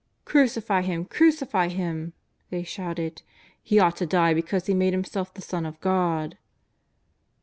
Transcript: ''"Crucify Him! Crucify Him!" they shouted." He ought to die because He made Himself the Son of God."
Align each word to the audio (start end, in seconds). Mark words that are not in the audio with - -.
''"Crucify 0.25 0.81
Him! 0.81 1.05
Crucify 1.05 1.67
Him!" 1.67 2.13
they 2.49 2.63
shouted." 2.63 3.21
He 3.61 3.77
ought 3.77 3.97
to 3.97 4.07
die 4.07 4.33
because 4.33 4.65
He 4.65 4.73
made 4.73 4.93
Himself 4.93 5.31
the 5.31 5.43
Son 5.43 5.63
of 5.63 5.79
God." 5.79 6.39